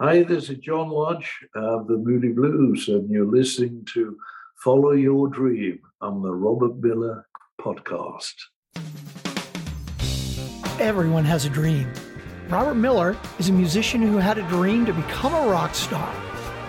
[0.00, 4.16] Hi, this is John Lodge of the Moody Blues, and you're listening to
[4.62, 7.26] Follow Your Dream on the Robert Miller
[7.60, 8.34] podcast.
[10.78, 11.92] Everyone has a dream.
[12.48, 16.14] Robert Miller is a musician who had a dream to become a rock star.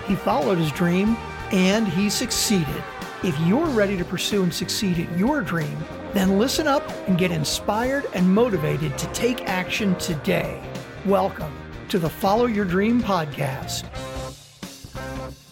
[0.07, 1.15] He followed his dream
[1.51, 2.83] and he succeeded.
[3.23, 5.77] If you're ready to pursue and succeed at your dream,
[6.13, 10.59] then listen up and get inspired and motivated to take action today.
[11.05, 11.58] Welcome
[11.89, 13.83] to the Follow Your Dream podcast.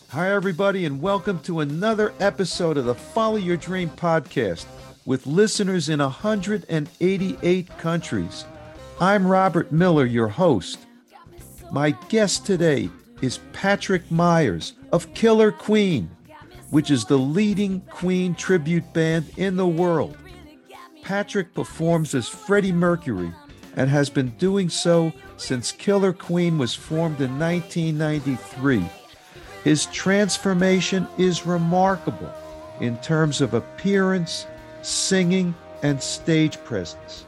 [0.09, 4.67] Hi, everybody, and welcome to another episode of the Follow Your Dream podcast
[5.07, 8.45] with listeners in 188 countries.
[8.99, 10.77] I'm Robert Miller, your host.
[11.71, 12.91] My guest today
[13.23, 16.07] is Patrick Myers of Killer Queen,
[16.69, 20.15] which is the leading Queen tribute band in the world.
[21.01, 23.33] Patrick performs as Freddie Mercury
[23.77, 28.83] and has been doing so since Killer Queen was formed in 1993.
[29.63, 32.33] His transformation is remarkable
[32.81, 34.47] in terms of appearance,
[34.81, 37.25] singing, and stage presence.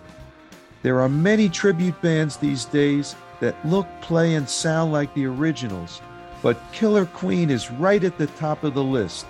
[0.82, 6.02] There are many tribute bands these days that look, play, and sound like the originals,
[6.42, 9.26] but Killer Queen is right at the top of the list.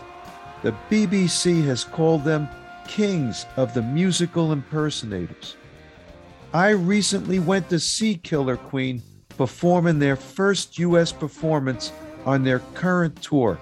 [0.61, 2.47] The BBC has called them
[2.88, 5.55] kings of the musical impersonators.
[6.53, 9.03] I recently went to see Killer Queen
[9.38, 11.11] perform in their first U.S.
[11.11, 11.92] performance
[12.25, 13.59] on their current tour,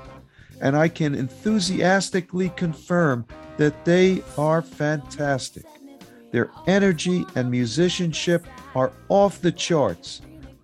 [0.62, 3.26] and I can enthusiastically confirm
[3.58, 5.66] that they are fantastic.
[6.32, 10.22] Their energy and musicianship are off the charts,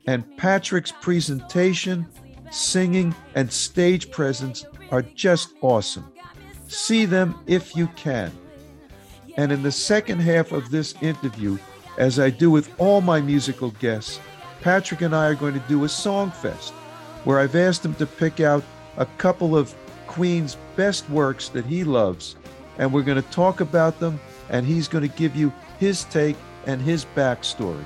[0.07, 2.07] and Patrick's presentation,
[2.51, 6.09] singing, and stage presence are just awesome.
[6.69, 8.31] See them if you can.
[9.35, 11.57] And in the second half of this interview,
[11.97, 14.19] as I do with all my musical guests,
[14.61, 16.71] Patrick and I are going to do a song fest
[17.23, 18.63] where I've asked him to pick out
[18.97, 19.73] a couple of
[20.07, 22.35] Queen's best works that he loves,
[22.77, 26.35] and we're going to talk about them, and he's going to give you his take
[26.65, 27.83] and his backstory.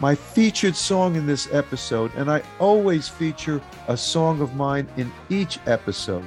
[0.00, 5.10] My featured song in this episode, and I always feature a song of mine in
[5.28, 6.24] each episode,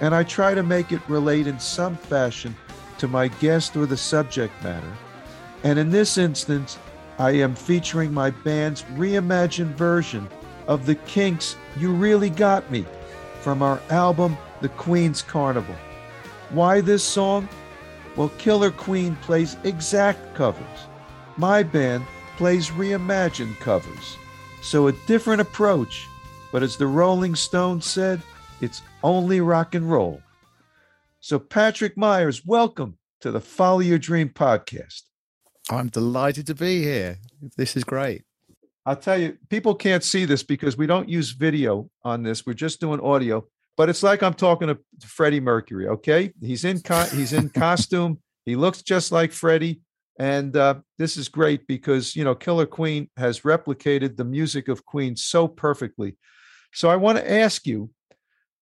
[0.00, 2.56] and I try to make it relate in some fashion
[2.98, 4.92] to my guest or the subject matter.
[5.64, 6.78] And in this instance,
[7.18, 10.28] I am featuring my band's reimagined version
[10.66, 12.84] of the Kinks' You Really Got Me
[13.40, 15.74] from our album The Queen's Carnival.
[16.50, 17.48] Why this song?
[18.14, 20.86] Well, Killer Queen plays exact covers.
[21.38, 22.04] My band
[22.36, 24.18] plays reimagined covers.
[24.60, 26.06] So a different approach,
[26.52, 28.20] but as the Rolling Stones said,
[28.60, 30.20] it's only rock and roll.
[31.20, 35.04] So, Patrick Myers, welcome to the Follow Your Dream podcast.
[35.70, 37.18] I'm delighted to be here.
[37.56, 38.22] This is great.
[38.86, 42.44] I'll tell you, people can't see this because we don't use video on this.
[42.44, 43.46] We're just doing audio,
[43.78, 45.88] but it's like I'm talking to Freddie Mercury.
[45.88, 48.18] Okay, he's in co- he's in costume.
[48.44, 49.80] He looks just like Freddie,
[50.18, 54.84] and uh, this is great because you know Killer Queen has replicated the music of
[54.84, 56.16] Queen so perfectly.
[56.74, 57.90] So I want to ask you,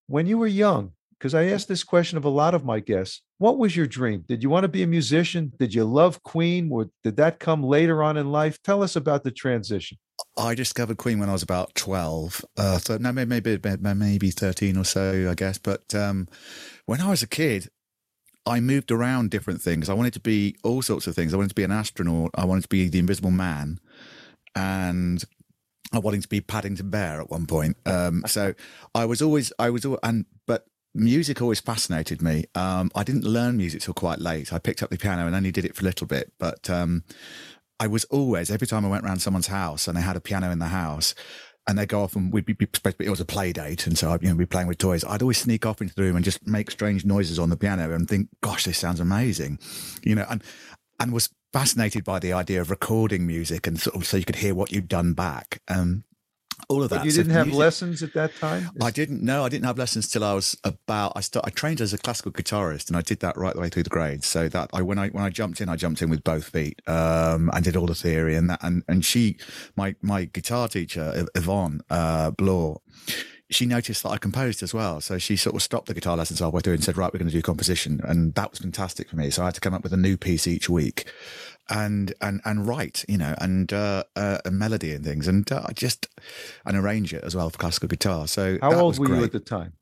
[0.06, 0.92] when you were young,
[1.22, 3.22] because I asked this question of a lot of my guests.
[3.38, 4.24] What was your dream?
[4.26, 5.52] Did you want to be a musician?
[5.56, 6.68] Did you love Queen?
[6.72, 8.60] Or did that come later on in life?
[8.64, 9.98] Tell us about the transition.
[10.36, 12.44] I discovered Queen when I was about twelve.
[12.56, 15.58] Uh, so no, maybe maybe thirteen or so, I guess.
[15.58, 16.26] But um,
[16.86, 17.68] when I was a kid,
[18.44, 19.88] I moved around different things.
[19.88, 21.32] I wanted to be all sorts of things.
[21.32, 22.32] I wanted to be an astronaut.
[22.34, 23.78] I wanted to be the Invisible Man,
[24.56, 25.22] and
[25.92, 27.76] I wanted to be Paddington Bear at one point.
[27.86, 28.54] Um, so
[28.92, 32.44] I was always, I was, and but music always fascinated me.
[32.54, 34.52] Um, I didn't learn music till quite late.
[34.52, 37.04] I picked up the piano and only did it for a little bit, but um,
[37.80, 40.50] I was always every time I went around someone's house and they had a piano
[40.50, 41.14] in the house.
[41.68, 43.86] And they'd go off and we'd be, it was a play date.
[43.86, 45.04] And so I'd you know, be playing with toys.
[45.04, 47.92] I'd always sneak off into the room and just make strange noises on the piano
[47.92, 49.60] and think, gosh, this sounds amazing.
[50.02, 50.42] You know, and,
[50.98, 54.36] and was fascinated by the idea of recording music and sort of so you could
[54.36, 55.60] hear what you'd done back.
[55.68, 56.02] Um,
[56.68, 56.98] all of that.
[56.98, 58.70] But you didn't so have music, lessons at that time.
[58.80, 59.22] I didn't.
[59.22, 61.12] No, I didn't have lessons till I was about.
[61.16, 61.46] I start.
[61.46, 63.90] I trained as a classical guitarist, and I did that right the way through the
[63.90, 64.26] grades.
[64.26, 66.80] So that I when I when I jumped in, I jumped in with both feet.
[66.86, 68.62] Um, and did all the theory and that.
[68.62, 69.36] And and she,
[69.76, 72.80] my my guitar teacher Yvonne uh, Blore,
[73.50, 75.00] she noticed that I composed as well.
[75.00, 77.30] So she sort of stopped the guitar lessons halfway through and said, right, we're going
[77.30, 78.00] to do composition.
[78.04, 79.30] And that was fantastic for me.
[79.30, 81.06] So I had to come up with a new piece each week
[81.68, 85.66] and and and write, you know, and uh, uh, a melody and things, and uh,
[85.74, 86.08] just
[86.66, 88.26] and arrange it as well for classical guitar.
[88.26, 89.18] So how old were great.
[89.18, 89.74] you at the time?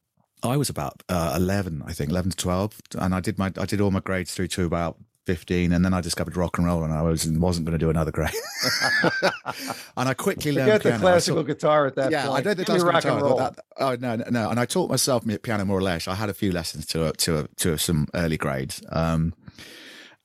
[0.43, 3.67] I was about uh, eleven, I think, eleven to twelve, and I did my I
[3.67, 6.82] did all my grades through to about 15, and then I discovered rock and roll,
[6.82, 8.31] and I was wasn't going to do another grade.
[9.23, 10.97] and I quickly learned Forget the piano.
[10.97, 12.38] I classical saw- guitar at that yeah, point.
[12.38, 13.19] I don't think Give me classical rock guitar.
[13.19, 13.38] and roll.
[13.38, 14.50] that- oh no, no, no.
[14.50, 16.09] And I taught myself piano more or less.
[16.09, 19.35] I had a few lessons to to to some early grades, um,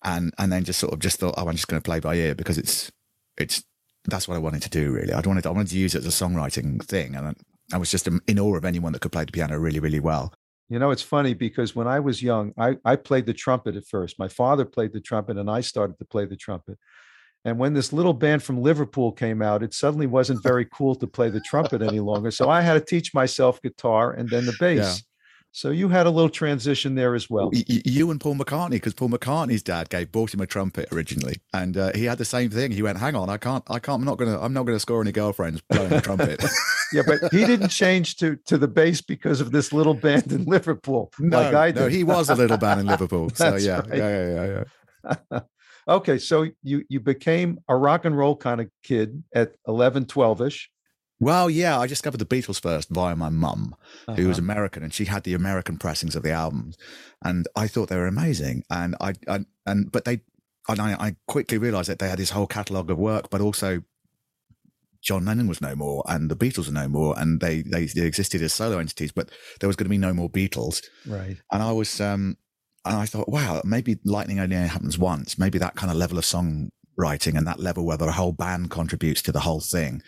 [0.06, 2.16] and and then just sort of just thought, oh, I'm just going to play by
[2.16, 2.92] ear because it's
[3.38, 3.64] it's
[4.06, 4.92] that's what I wanted to do.
[4.92, 7.36] Really, I wanted I wanted to use it as a songwriting thing, and
[7.74, 10.32] I, was just in awe of anyone that could play the piano really, really well.
[10.70, 13.86] You know, it's funny because when I was young, I, I played the trumpet at
[13.86, 14.18] first.
[14.18, 16.80] My father played the trumpet and I started to play the trumpet.
[17.44, 21.06] And when this little band from Liverpool came out, it suddenly wasn't very cool to
[21.06, 22.32] play the trumpet any longer.
[22.32, 24.78] So I had to teach myself guitar and then the bass.
[24.78, 25.15] Yeah.
[25.56, 27.50] So you had a little transition there as well.
[27.54, 31.78] You and Paul McCartney, because Paul McCartney's dad gave bought him a trumpet originally, and
[31.78, 32.72] uh, he had the same thing.
[32.72, 35.02] He went, "Hang on, I can't, I can't, I'm not gonna, I'm not gonna score
[35.02, 36.44] any girlfriends playing the trumpet."
[36.94, 40.44] Yeah, but he didn't change to to the bass because of this little band in
[40.46, 41.80] Liverpool, no, like I did.
[41.80, 43.30] no, he was a little band in Liverpool.
[43.34, 43.98] so yeah, right.
[43.98, 44.64] yeah, yeah,
[45.08, 45.40] yeah, yeah.
[45.88, 50.68] okay, so you you became a rock and roll kind of kid at 11, 12ish.
[51.20, 53.76] Well, yeah, I discovered the Beatles first via my mum,
[54.16, 54.46] who was Uh-huh.
[54.46, 56.78] American, and she had the American pressings of the albums,
[57.24, 58.64] and I thought they were amazing.
[58.70, 60.22] And I, I and but they,
[60.68, 63.84] and I, I quickly realised that they had this whole catalogue of work, but also
[65.02, 68.06] John Lennon was no more, and the Beatles were no more, and they they, they
[68.06, 69.30] existed as solo entities, but
[69.60, 70.84] there was going to be no more Beatles.
[71.08, 71.38] right.
[71.52, 72.38] And I was, um,
[72.84, 75.38] and I thought, wow, maybe lightning only happens once.
[75.40, 76.26] Maybe that kind of level of
[76.96, 80.02] songwriting and that level where the whole band contributes to the whole thing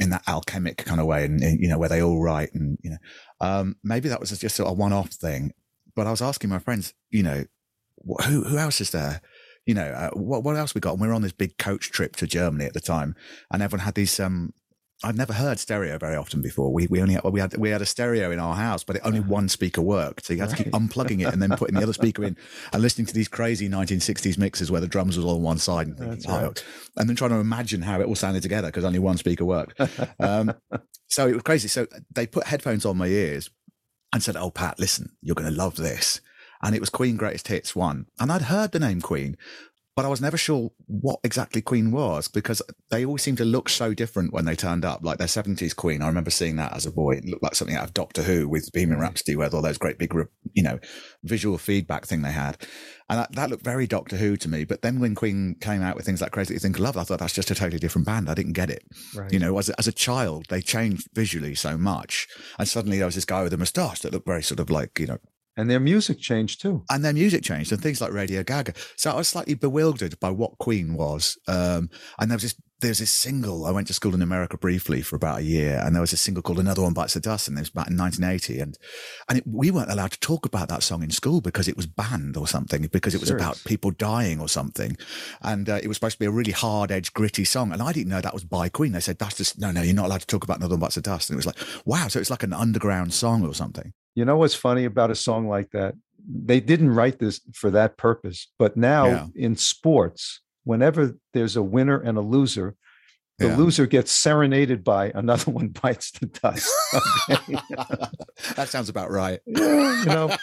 [0.00, 2.78] in that alchemic kind of way, and, and, you know where they all write, and
[2.82, 2.96] you know,
[3.40, 5.52] um, maybe that was just a one-off thing.
[5.94, 7.44] But I was asking my friends, you know,
[8.06, 9.20] wh- who who else is there?
[9.66, 10.92] You know, uh, what what else we got?
[10.92, 13.14] And we were on this big coach trip to Germany at the time,
[13.50, 14.52] and everyone had these um.
[15.04, 16.72] I'd never heard stereo very often before.
[16.72, 19.02] We we only had, we had we had a stereo in our house, but it
[19.04, 20.24] only one speaker worked.
[20.24, 22.36] So you had to keep unplugging it and then putting the other speaker in,
[22.72, 25.88] and listening to these crazy 1960s mixes where the drums was all on one side,
[25.88, 26.64] and, thinking, "Oh," right.
[26.96, 29.78] and then trying to imagine how it all sounded together because only one speaker worked.
[30.18, 30.54] Um,
[31.08, 31.68] so it was crazy.
[31.68, 33.50] So they put headphones on my ears
[34.14, 36.22] and said, "Oh, Pat, listen, you're going to love this."
[36.62, 39.36] And it was Queen Greatest Hits one, and I'd heard the name Queen,
[39.96, 42.60] but I was never sure what exactly Queen was because
[42.90, 45.02] they always seemed to look so different when they turned up.
[45.02, 47.12] Like their seventies Queen, I remember seeing that as a boy.
[47.12, 49.02] It looked like something out of Doctor Who with Bohemian mm.
[49.02, 50.12] Rhapsody, with all those great big,
[50.52, 50.78] you know,
[51.24, 52.58] visual feedback thing they had,
[53.08, 54.64] and that, that looked very Doctor Who to me.
[54.64, 57.32] But then when Queen came out with things like Crazy Thing Love, I thought that's
[57.32, 58.28] just a totally different band.
[58.28, 58.84] I didn't get it.
[59.14, 59.32] Right.
[59.32, 62.28] You know, as a, as a child, they changed visually so much,
[62.58, 64.98] and suddenly there was this guy with a moustache that looked very sort of like
[64.98, 65.18] you know
[65.56, 66.84] and their music changed too.
[66.90, 68.74] and their music changed and things like Radio Gaga.
[68.96, 71.38] So I was slightly bewildered by what Queen was.
[71.48, 73.64] Um, and there was this, there's this single.
[73.64, 76.16] I went to school in America briefly for about a year, and there was a
[76.18, 78.60] single called "Another One Bites the Dust," and it was about in 1980.
[78.60, 78.78] And
[79.30, 81.86] and it, we weren't allowed to talk about that song in school because it was
[81.86, 84.96] banned or something, because it was about people dying or something,
[85.40, 87.72] and uh, it was supposed to be a really hard edged, gritty song.
[87.72, 88.92] And I didn't know that was by Queen.
[88.92, 90.96] They said that's just no, no, you're not allowed to talk about "Another One Bites
[90.96, 93.94] the Dust." And it was like, wow, so it's like an underground song or something.
[94.16, 95.94] You know what's funny about a song like that?
[96.28, 99.26] They didn't write this for that purpose, but now Yeah.
[99.36, 102.74] in sports, whenever there's a winner and a loser,
[103.38, 103.56] the Yeah.
[103.56, 106.72] loser gets serenaded by another one bites the dust.
[107.28, 107.58] Okay?
[108.56, 109.40] that sounds about right.
[109.46, 110.36] Yeah, you know,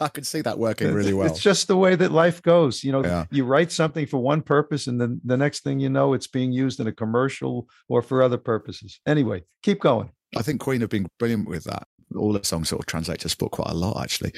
[0.00, 1.26] I could see that working really well.
[1.28, 2.82] It's just the way that life goes.
[2.84, 3.24] You know, Yeah.
[3.30, 6.52] you write something for one purpose, and then the next thing you know, it's being
[6.52, 9.00] used in a commercial or for other purposes.
[9.06, 10.10] Anyway, keep going.
[10.36, 11.86] I think Queen have been brilliant with that.
[12.16, 14.32] All the songs sort of translate to sport quite a lot, actually.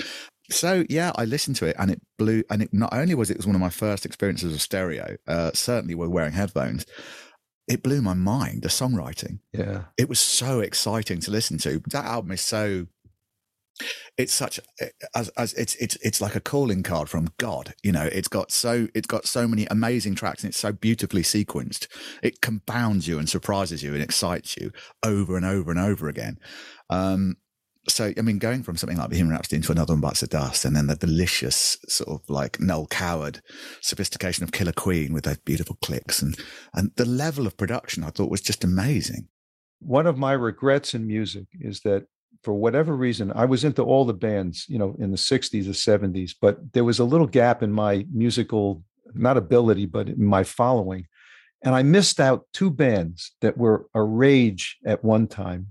[0.50, 2.42] So yeah, I listened to it and it blew.
[2.50, 5.16] And it not only was it was one of my first experiences of stereo.
[5.26, 6.86] Uh, certainly, we're wearing headphones.
[7.68, 8.62] It blew my mind.
[8.62, 9.38] The songwriting.
[9.52, 9.84] Yeah.
[9.96, 11.80] It was so exciting to listen to.
[11.90, 12.86] That album is so.
[14.16, 14.60] It's such
[15.14, 17.74] as as it's it's it's like a calling card from God.
[17.82, 21.22] You know, it's got so it's got so many amazing tracks and it's so beautifully
[21.22, 21.86] sequenced.
[22.22, 24.72] It compounds you and surprises you and excites you
[25.04, 26.38] over and over and over again.
[26.88, 27.36] Um,
[27.88, 30.64] so I mean, going from something like Bohemian Rhapsody into another one bites the dust,
[30.64, 33.40] and then the delicious sort of like Noel Coward
[33.80, 36.38] sophistication of Killer Queen with those beautiful clicks and
[36.74, 39.28] and the level of production I thought was just amazing.
[39.80, 42.06] One of my regrets in music is that
[42.42, 45.72] for whatever reason, I was into all the bands, you know, in the 60s or
[45.72, 48.82] 70s, but there was a little gap in my musical,
[49.14, 51.06] not ability, but in my following.
[51.62, 55.68] And I missed out two bands that were a rage at one time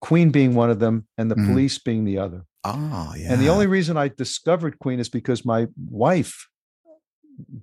[0.00, 1.46] Queen being one of them, and the Mhm.
[1.46, 2.44] police being the other.
[2.62, 3.32] Ah, yeah.
[3.32, 6.46] And the only reason I discovered Queen is because my wife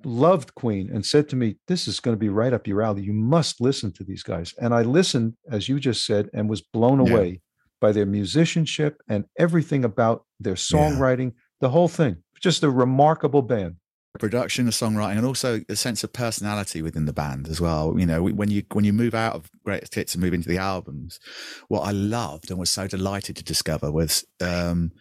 [0.03, 3.03] loved Queen and said to me, This is going to be right up your alley.
[3.03, 4.56] You must listen to these guys.
[4.60, 7.13] And I listened, as you just said, and was blown Yeah.
[7.13, 7.41] away
[7.82, 12.18] by their musicianship and everything about their songwriting, the whole thing.
[12.40, 13.76] just a remarkable band
[14.20, 17.96] production, the songwriting, and also a sense of personality within the band as well.
[17.98, 20.58] You know, when you when you move out of greatest hits and move into the
[20.58, 21.20] albums,
[21.68, 24.92] what I loved and was so delighted to discover was um,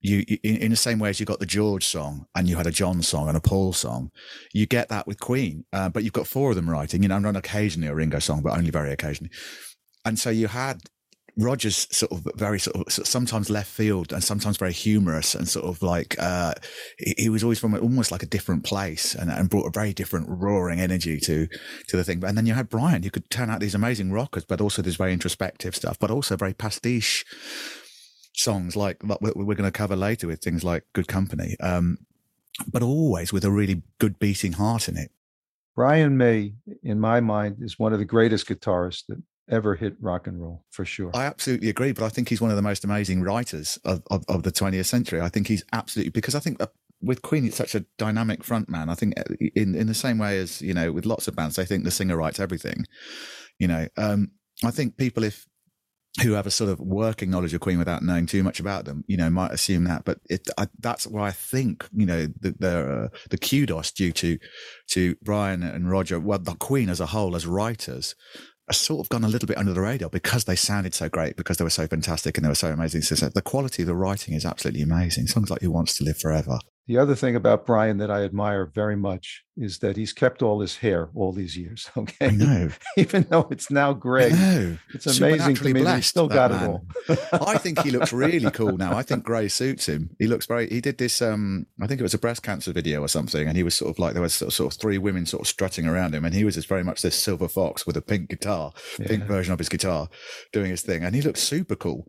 [0.00, 2.66] you, in, in, the same way as you got the George song and you had
[2.66, 4.10] a John song and a Paul song,
[4.52, 7.02] you get that with Queen, uh, but you've got four of them writing.
[7.02, 9.32] You know, not occasionally a Ringo song, but only very occasionally.
[10.04, 10.82] And so you had
[11.38, 15.66] Roger's sort of very sort of sometimes left field and sometimes very humorous and sort
[15.66, 16.54] of like uh,
[16.98, 19.92] he, he, was always from almost like a different place and, and, brought a very
[19.92, 21.46] different roaring energy to
[21.86, 22.24] to the thing.
[22.24, 24.96] And then you had Brian, who could turn out these amazing rockers, but also this
[24.96, 27.24] very introspective stuff, but also very pastiche
[28.34, 31.98] songs like, like we're going to cover later with things like Good Company, um,
[32.66, 35.12] but always with a really good beating heart in it.
[35.76, 40.26] Brian May, in my mind, is one of the greatest guitarists that ever hit rock
[40.26, 41.10] and roll for sure.
[41.14, 44.24] I absolutely agree, but I think he's one of the most amazing writers of, of,
[44.28, 45.20] of the 20th century.
[45.20, 46.60] I think he's absolutely because I think
[47.00, 48.88] with Queen, it's such a dynamic frontman.
[48.88, 51.56] I think uh, in in the same way as you know with lots of bands,
[51.56, 52.86] they think the singer writes everything.
[53.58, 54.32] You know, um,
[54.64, 55.46] I think people if
[56.22, 59.04] who have a sort of working knowledge of Queen without knowing too much about them,
[59.06, 60.04] you know, might assume that.
[60.04, 64.12] But it, I, that's why I think, you know, the the, uh, the kudos due
[64.12, 64.38] to
[64.88, 68.14] to Brian and Roger, well, the Queen as a whole, as writers,
[68.70, 71.56] sort of gone a little bit under the radar because they sounded so great, because
[71.56, 73.02] they were so fantastic and they were so amazing.
[73.02, 75.26] So the quality of the writing is absolutely amazing.
[75.26, 76.58] Songs like Who Wants to Live Forever
[76.88, 80.60] the other thing about Brian that I admire very much is that he's kept all
[80.60, 81.90] his hair all these years.
[81.98, 82.70] Okay, I know.
[82.96, 84.30] even though it's now gray,
[84.94, 86.62] it's amazing to me that he still got man.
[86.62, 86.86] it all.
[87.46, 88.96] I think he looks really cool now.
[88.96, 90.10] I think grey suits him.
[90.18, 90.68] He looks very.
[90.68, 91.20] He did this.
[91.20, 93.90] Um, I think it was a breast cancer video or something, and he was sort
[93.90, 96.24] of like there was sort of, sort of three women sort of strutting around him,
[96.24, 99.08] and he was just very much this silver fox with a pink guitar, yeah.
[99.08, 100.08] pink version of his guitar,
[100.52, 102.06] doing his thing, and he looked super cool.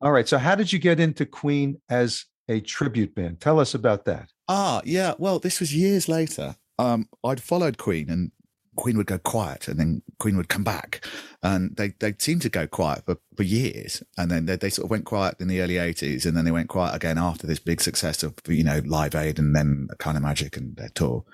[0.00, 0.28] All right.
[0.28, 3.40] So, how did you get into Queen as a tribute band.
[3.40, 4.32] Tell us about that.
[4.48, 5.14] Ah, yeah.
[5.18, 6.56] Well, this was years later.
[6.78, 8.30] Um, I'd followed Queen and
[8.76, 11.04] Queen would go quiet and then Queen would come back.
[11.42, 14.02] And they, they seemed to go quiet for, for years.
[14.16, 16.50] And then they, they sort of went quiet in the early 80s and then they
[16.50, 20.16] went quiet again after this big success of, you know, Live Aid and then Kind
[20.16, 21.24] of Magic and their tour.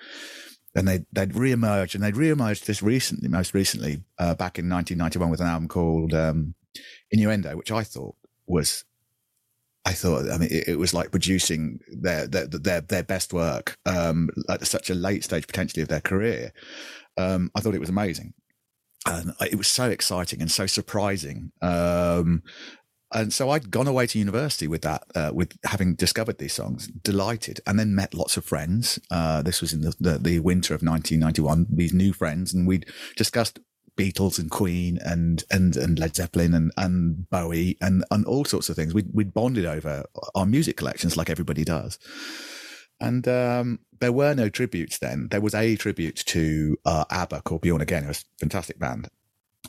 [0.75, 5.31] And they, they'd re-emerged and they'd re-emerged this recently, most recently, uh, back in 1991
[5.31, 6.55] with an album called, um,
[7.11, 8.17] Innuendo, which I thought
[8.47, 8.85] was
[9.85, 13.77] I thought, I mean, it, it, was like producing their their their, their best work
[13.85, 16.53] um, at such a late stage, potentially of their career.
[17.17, 18.35] Um, I thought it was amazing,
[19.07, 21.51] and it was so exciting and so surprising.
[21.61, 22.43] Um,
[23.15, 26.87] and so I'd gone away to university with that, uh, with having discovered these songs,
[26.87, 28.99] delighted, and then met lots of friends.
[29.11, 31.67] Uh, this was in the, the, the winter of 1991.
[31.71, 32.87] These new friends, and we'd
[33.17, 33.59] discussed
[33.97, 38.69] Beatles and Queen and and and Led Zeppelin and and Bowie and and all sorts
[38.69, 38.95] of things.
[38.95, 41.99] We we bonded over our music collections like everybody does.
[43.01, 45.27] And um, there were no tributes then.
[45.31, 48.05] There was a tribute to uh, ABBA called Bjorn Again.
[48.05, 49.09] It was a fantastic band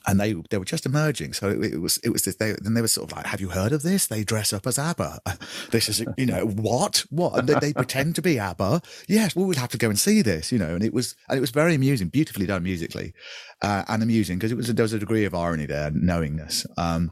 [0.05, 1.33] and they they were just emerging.
[1.33, 2.35] So it, it was it was this.
[2.35, 4.07] They, then they were sort of like, "Have you heard of this?
[4.07, 5.21] They dress up as ABBA.
[5.71, 8.81] This is you know what what and they, they, pretend to be ABBA.
[9.07, 10.51] Yes, well, we'd have to go and see this.
[10.51, 13.13] You know, and it was and it was very amusing, beautifully done musically,
[13.61, 16.65] uh, and amusing because it was there was a degree of irony there, knowingness.
[16.77, 17.11] Um,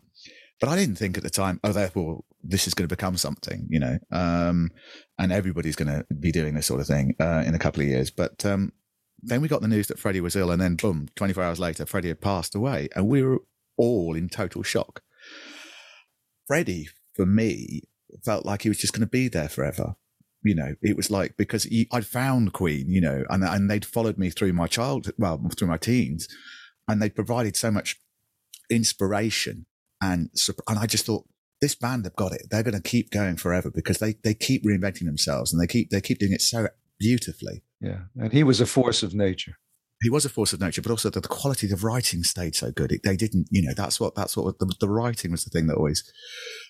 [0.60, 3.68] but I didn't think at the time, oh, therefore this is going to become something,
[3.70, 4.72] you know, um,
[5.18, 7.88] and everybody's going to be doing this sort of thing uh, in a couple of
[7.88, 8.12] years.
[8.12, 8.72] But um,
[9.24, 11.86] then we got the news that Freddie was ill, and then boom, 24 hours later,
[11.86, 13.40] Freddie had passed away, and we were
[13.78, 15.02] all in total shock.
[16.48, 17.84] Freddie, for me,
[18.24, 19.96] felt like he was just going to be there forever.
[20.44, 23.86] You know, it was like because he, I'd found Queen, you know, and and they'd
[23.86, 26.28] followed me through my childhood, well, through my teens,
[26.88, 28.00] and they provided so much
[28.70, 29.66] inspiration
[30.02, 30.30] and
[30.68, 31.26] and I just thought
[31.62, 32.48] this band have got it.
[32.50, 35.92] They're going to keep going forever because they they keep reinventing themselves and they keep
[35.92, 36.68] they keep doing it so
[37.00, 37.64] beautifully.
[37.82, 39.54] Yeah, and he was a force of nature.
[40.02, 42.56] He was a force of nature, but also the, the quality of the writing stayed
[42.56, 42.92] so good.
[42.92, 45.68] It, they didn't, you know, that's what that's what the, the writing was the thing
[45.68, 46.04] that always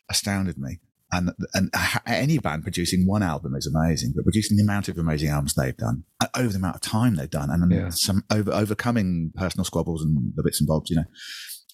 [0.10, 0.80] astounded me.
[1.14, 1.70] And and
[2.08, 5.76] any band producing one album is amazing, but producing the amount of amazing albums they've
[5.76, 7.90] done over the amount of time they've done, and yeah.
[7.90, 11.06] some over overcoming personal squabbles and the bits and bobs, you know,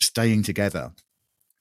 [0.01, 0.93] staying together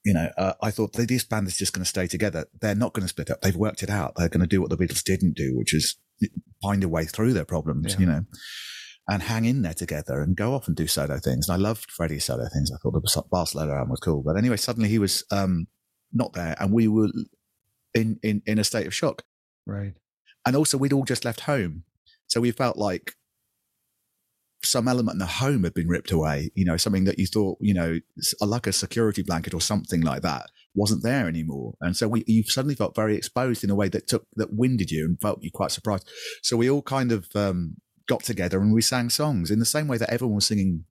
[0.07, 2.45] you know, uh, I thought this band is just going to stay together.
[2.61, 3.41] They're not going to split up.
[3.41, 4.13] They've worked it out.
[4.15, 5.97] They're going to do what the Beatles didn't do, which is
[6.61, 7.99] find a way through their problems, yeah.
[7.99, 8.25] you know,
[9.07, 11.47] and hang in there together and go off and do solo things.
[11.47, 12.71] And I loved Freddie's solo things.
[12.71, 14.23] I thought the Barcelona album was cool.
[14.23, 15.67] But anyway, suddenly he was um,
[16.11, 17.09] not there and we were
[17.93, 19.23] in, in, in a state of shock.
[19.65, 19.93] Right.
[20.45, 21.83] And also we'd all just left home.
[22.27, 23.13] So we felt like
[24.63, 27.57] some element in the home had been ripped away, you know, something that you thought,
[27.61, 27.99] you know,
[28.41, 31.73] like a security blanket or something like that wasn't there anymore.
[31.81, 34.91] And so we, you suddenly felt very exposed in a way that took, that winded
[34.91, 36.07] you and felt you quite surprised.
[36.43, 37.75] So we all kind of, um,
[38.07, 40.85] got together and we sang songs in the same way that everyone was singing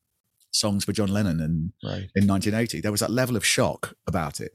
[0.50, 2.10] songs for John Lennon and Right.
[2.14, 2.80] in 1980.
[2.82, 4.52] There was that level of shock about it.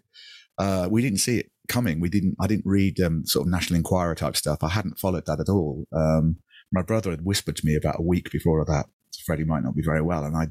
[0.59, 1.99] Uh, we didn't see it coming.
[1.99, 2.35] We didn't.
[2.39, 4.59] I didn't read um, sort of National Enquirer type stuff.
[4.63, 5.85] I hadn't followed that at all.
[5.95, 6.35] Um,
[6.71, 8.85] my brother had whispered to me about a week before that
[9.25, 10.47] Freddie might not be very well, and I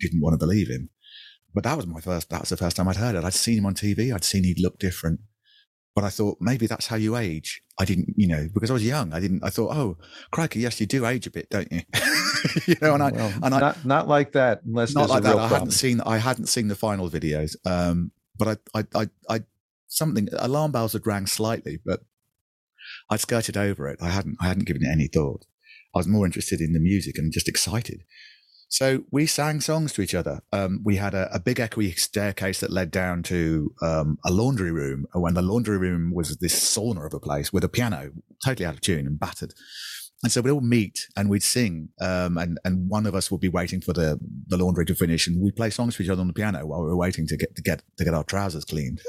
[0.00, 0.88] didn't want to believe him.
[1.54, 2.30] But that was my first.
[2.30, 3.24] That was the first time I'd heard it.
[3.24, 4.14] I'd seen him on TV.
[4.14, 5.20] I'd seen he'd look different.
[5.94, 7.62] But I thought maybe that's how you age.
[7.78, 9.12] I didn't, you know, because I was young.
[9.12, 9.44] I didn't.
[9.44, 9.98] I thought, oh,
[10.30, 11.82] crikey, yes, you do age a bit, don't you?
[12.66, 15.30] you know, and I Well, and I not not like that unless not like that.
[15.30, 15.50] I problem.
[15.50, 16.00] hadn't seen.
[16.00, 17.56] I hadn't seen the final videos.
[17.66, 19.40] Um, but I, I, I, I,
[19.88, 22.00] something alarm bells had rang slightly, but
[23.10, 23.98] I'd skirted over it.
[24.00, 24.38] I hadn't.
[24.40, 25.44] I hadn't given it any thought.
[25.94, 28.04] I was more interested in the music and just excited.
[28.72, 30.40] So we sang songs to each other.
[30.50, 34.72] Um, we had a, a big echoey staircase that led down to um, a laundry
[34.72, 35.04] room.
[35.12, 38.12] When the laundry room was this sauna of a place with a piano,
[38.42, 39.52] totally out of tune and battered.
[40.22, 43.42] And so we'd all meet and we'd sing, um, and and one of us would
[43.42, 46.22] be waiting for the the laundry to finish, and we'd play songs for each other
[46.22, 48.64] on the piano while we were waiting to get to get to get our trousers
[48.64, 49.02] cleaned.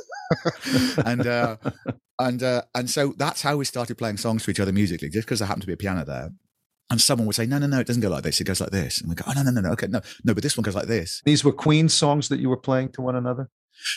[1.05, 1.55] and uh,
[2.20, 5.25] and uh, and so that's how we started playing songs to each other musically, just
[5.25, 6.32] because there happened to be a piano there.
[6.93, 8.39] And someone would say, "No, no, no, it doesn't go like this.
[8.39, 9.71] It goes like this." And we go, "Oh, no, no, no, no.
[9.71, 12.50] Okay, no, no, but this one goes like this." These were Queen songs that you
[12.50, 13.50] were playing to one another.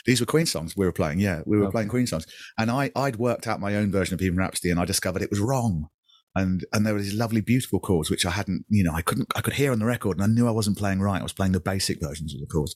[0.07, 1.19] These were Queen songs we were playing.
[1.21, 1.73] Yeah, we were Okay.
[1.73, 2.26] playing Queen songs,
[2.57, 5.29] and I I'd worked out my own version of Bohemian Rhapsody, and I discovered it
[5.31, 5.88] was wrong.
[6.35, 9.29] And and there were these lovely, beautiful chords which I hadn't, you know, I couldn't,
[9.37, 11.21] I could hear on the record, and I knew I wasn't playing right.
[11.21, 12.75] I was playing the basic versions of the chords.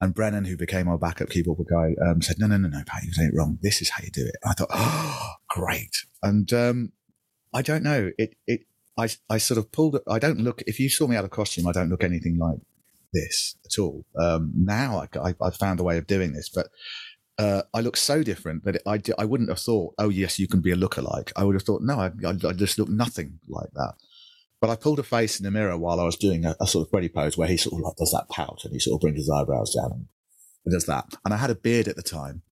[0.00, 3.02] And Brennan, who became our backup keyboard guy, um, said, "No, no, no, no, Pat,
[3.04, 3.58] you're doing it wrong.
[3.62, 6.92] This is how you do it." And I thought, "Oh, great!" And um,
[7.52, 8.60] I don't know, it it
[8.98, 9.98] I I sort of pulled.
[10.08, 10.62] I don't look.
[10.66, 12.58] If you saw me out of costume, I don't look anything like
[13.12, 14.04] this at all.
[14.18, 16.68] Um, now I, I, I've found a way of doing this, but
[17.38, 20.60] uh, I look so different that I I wouldn't have thought, oh, yes, you can
[20.60, 21.32] be a lookalike.
[21.36, 23.94] I would have thought, no, I, I, I just look nothing like that.
[24.60, 26.86] But I pulled a face in the mirror while I was doing a, a sort
[26.86, 29.00] of Freddie pose where he sort of like does that pout and he sort of
[29.02, 30.06] brings his eyebrows down and
[30.64, 31.04] he does that.
[31.24, 32.42] And I had a beard at the time,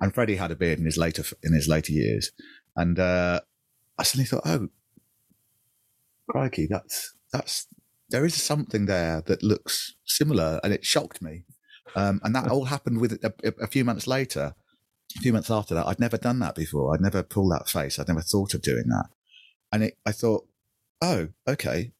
[0.00, 2.32] and Freddie had a beard in his later in his later years,
[2.74, 3.40] and uh,
[3.98, 4.68] I suddenly thought, oh,
[6.28, 7.66] crikey, that's that's
[8.08, 11.44] there is something there that looks similar, and it shocked me.
[11.94, 14.54] Um, and that all happened with a, a, a few months later.
[15.16, 16.92] A few months after that, I'd never done that before.
[16.92, 17.98] I'd never pulled that face.
[17.98, 19.06] I'd never thought of doing that.
[19.72, 20.46] And it, I thought,
[21.00, 21.92] oh, okay.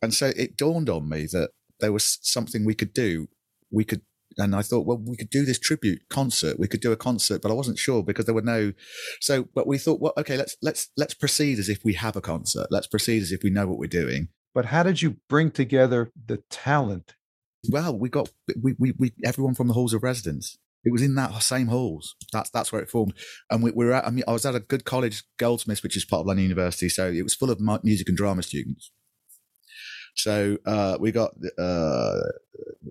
[0.00, 3.28] And so it dawned on me that there was something we could do.
[3.70, 4.02] We could,
[4.38, 6.58] and I thought, well, we could do this tribute concert.
[6.58, 8.72] We could do a concert, but I wasn't sure because there were no.
[9.20, 12.20] So, but we thought, well, okay, let's let's let's proceed as if we have a
[12.20, 12.66] concert.
[12.70, 14.28] Let's proceed as if we know what we're doing.
[14.54, 17.14] But how did you bring together the talent?
[17.68, 20.58] Well, we got we we, we everyone from the halls of residence.
[20.84, 22.14] It was in that same halls.
[22.32, 23.14] That's that's where it formed.
[23.50, 24.06] And we, we were at.
[24.06, 26.88] I mean, I was at a good college, Goldsmiths, which is part of London University.
[26.88, 28.90] So it was full of music and drama students.
[30.14, 32.20] So uh, we got uh,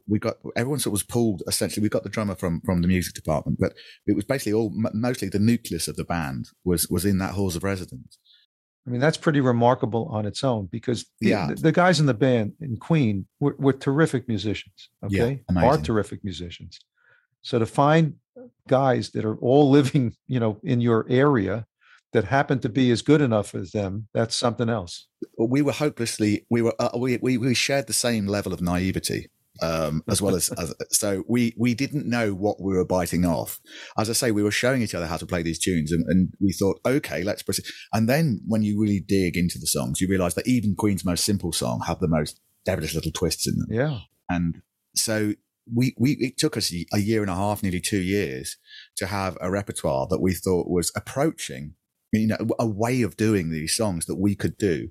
[0.07, 1.41] we got everyone sort of was pulled.
[1.47, 3.73] Essentially, we got the drummer from from the music department, but
[4.05, 7.55] it was basically all mostly the nucleus of the band was was in that halls
[7.55, 8.17] of residence.
[8.85, 11.47] I mean, that's pretty remarkable on its own because the, Yeah.
[11.47, 14.89] the, the guys in the band in Queen were, were terrific musicians.
[15.07, 16.79] Yeah, Okay, are terrific musicians.
[17.41, 18.15] So to find
[18.67, 21.65] guys that are all living, you know, in your area
[22.13, 25.07] that happened to be as good enough as them, that's something else.
[25.37, 29.27] we were hopelessly we were uh, we, we we shared the same level of naivety
[29.61, 33.59] um as well as, as so we we didn't know what we were biting off
[33.99, 36.29] as i say we were showing each other how to play these tunes and, and
[36.41, 40.07] we thought okay let's proceed and then when you really dig into the songs you
[40.09, 43.67] realize that even queen's most simple song have the most devilish little twists in them
[43.69, 43.99] Yeah.
[44.27, 44.61] and
[44.95, 45.33] so
[45.71, 48.57] we, we it took us a year and a half, nearly two years,
[48.97, 51.75] to have a repertoire that we thought was approaching,
[52.13, 54.89] you know, a way of doing these songs that we could do.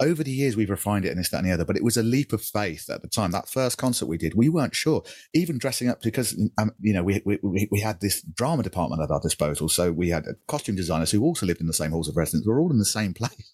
[0.00, 1.96] Over the years, we've refined it and this, that, and the other, but it was
[1.96, 3.32] a leap of faith at the time.
[3.32, 5.02] That first concert we did, we weren't sure.
[5.34, 9.10] Even dressing up because, um, you know, we, we we had this drama department at
[9.10, 12.16] our disposal, so we had costume designers who also lived in the same halls of
[12.16, 12.46] residence.
[12.46, 13.52] We're all in the same place.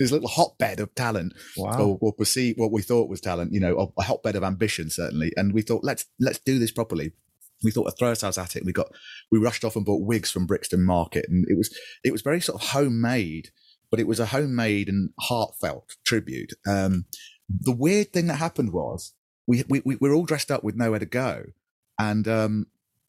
[0.00, 1.80] This little hotbed of talent Wow.
[1.80, 5.32] or, or perceive what we thought was talent, you know, a hotbed of ambition, certainly.
[5.36, 7.12] And we thought, let's let's do this properly.
[7.62, 8.64] We thought of throw ourselves at it.
[8.64, 8.88] We got
[9.30, 12.40] we rushed off and bought wigs from Brixton Market, and it was it was very
[12.40, 13.50] sort of homemade,
[13.90, 16.52] but it was a homemade and heartfelt tribute.
[16.66, 17.04] Um,
[17.48, 19.12] the weird thing that happened was
[19.46, 21.44] we we we were all dressed up with nowhere to go,
[21.98, 22.66] and um,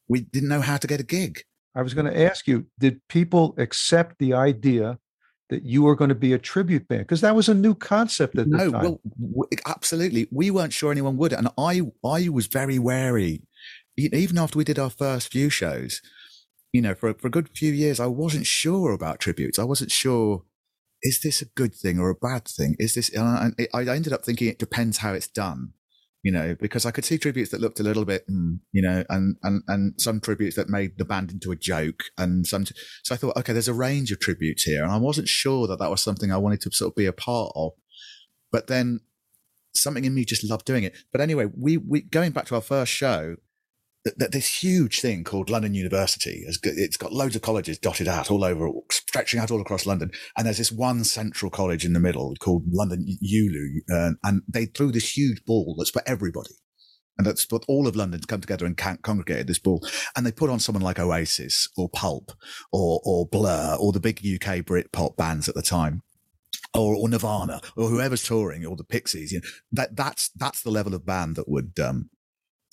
[0.08, 1.44] we didn't know how to get a gig.
[1.76, 5.00] I was going to ask you, did people accept the idea
[5.50, 7.02] that you were going to be a tribute band?
[7.02, 8.72] Because that was a new concept at the time.
[8.72, 10.28] no, well, w- absolutely.
[10.32, 13.44] We weren't sure anyone would, and I I was very wary
[13.98, 16.02] even after we did our first few shows,
[16.72, 19.60] you know, for for a good few years, I wasn't sure about tributes.
[19.60, 20.44] I wasn't sure
[21.02, 22.76] is this a good thing or a bad thing?
[22.80, 23.10] Is this?
[23.14, 25.74] And I, I ended up thinking it depends how it's done
[26.24, 29.04] you know, because I could see tributes that looked a little bit, mm, you know,
[29.10, 33.14] and, and, and some tributes that made the band into a joke and some, so
[33.14, 34.84] I thought, okay, there's a range of tributes here.
[34.84, 37.14] And I wasn't sure that that was something I wanted to sort of be a
[37.14, 37.74] part of,
[38.54, 39.02] but then
[39.76, 40.96] something in me just loved doing it.
[41.12, 43.36] But anyway, we, we, going back to our first show,
[44.04, 46.44] that this huge thing called London University.
[46.46, 50.12] It's got loads of colleges dotted out all over, stretching out all across London.
[50.38, 53.82] And there's this one central college in the middle called London ULU.
[53.90, 56.56] Uh, and they threw this huge ball that's for everybody.
[57.18, 59.86] And that's what all of London to come together and congregate at this ball.
[60.16, 62.32] And they put on someone like Oasis or Pulp
[62.72, 66.02] or, or Blur or the big UK Britpop bands at the time.
[66.76, 70.72] Or, or Nirvana, or whoever's touring, or the Pixies, you know, that that's that's the
[70.72, 72.10] level of band that would um,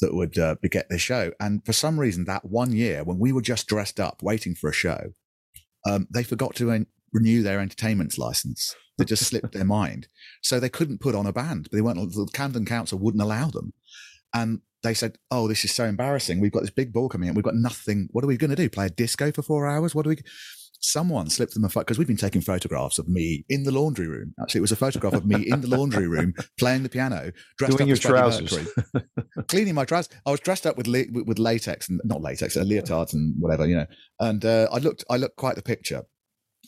[0.00, 1.32] that would uh, beget this show.
[1.40, 4.68] And for some reason, that one year when we were just dressed up waiting for
[4.68, 5.12] a show,
[5.86, 8.74] um, they forgot to en- renew their entertainment's license.
[8.98, 10.08] They just slipped their mind.
[10.42, 11.68] So they couldn't put on a band.
[11.70, 13.72] But they weren't, the Camden Council wouldn't allow them.
[14.34, 16.40] And they said, Oh, this is so embarrassing.
[16.40, 17.34] We've got this big ball coming in.
[17.34, 18.08] We've got nothing.
[18.12, 18.70] What are we going to do?
[18.70, 19.94] Play a disco for four hours?
[19.94, 20.16] What do we?
[20.80, 24.08] Someone slipped them a photo because we've been taking photographs of me in the laundry
[24.08, 24.34] room.
[24.40, 27.76] Actually, it was a photograph of me in the laundry room playing the piano, dressed
[27.76, 28.68] Doing up your trousers,
[29.48, 30.12] cleaning my trousers.
[30.26, 33.66] I was dressed up with la- with latex and not latex, uh, leotards and whatever,
[33.66, 33.86] you know.
[34.18, 36.02] And uh, I looked, I looked quite the picture.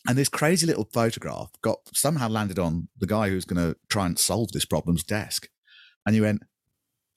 [0.06, 4.06] And this crazy little photograph got somehow landed on the guy who's going to try
[4.06, 5.48] and solve this problem's desk.
[6.04, 6.42] And he went,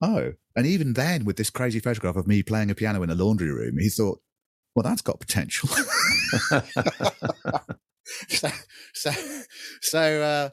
[0.02, 3.16] "Oh!" And even then, with this crazy photograph of me playing a piano in a
[3.16, 4.22] laundry room, he thought,
[4.76, 5.70] well, that's got potential.
[8.28, 8.50] so,
[8.94, 9.12] so,
[9.82, 10.50] so uh,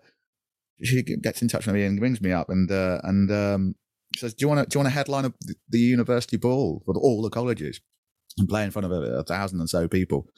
[0.83, 3.75] she gets in touch with me and brings me up and uh, and um,
[4.17, 5.33] says, "Do you want to do you want to headline a,
[5.69, 7.81] the university ball for all the colleges
[8.39, 10.29] and play in front of a, a thousand and so people?"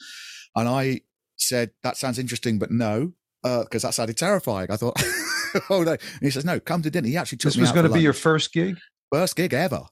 [0.56, 1.02] And I
[1.36, 4.70] said, "That sounds interesting, but no." Because uh, that sounded terrifying.
[4.70, 4.98] I thought,
[5.68, 5.90] oh no.
[5.90, 7.06] And he says, no, come to dinner.
[7.06, 7.60] He actually took me.
[7.60, 8.78] this was going to be your first gig,
[9.12, 9.82] first gig ever.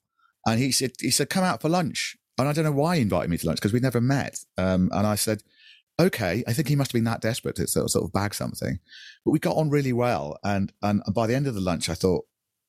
[0.47, 3.03] And he said, he said, come out for lunch and I don't know why he
[3.03, 4.39] invited me to lunch because we'd never met.
[4.57, 5.43] Um, and I said,
[6.01, 8.35] okay, I think he must have been that desperate to sort of, sort of bag
[8.35, 8.79] something.
[9.25, 10.39] But we got on really well.
[10.43, 12.25] And, and by the end of the lunch, I thought,